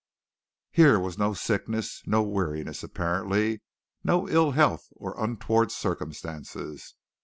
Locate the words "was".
0.99-1.19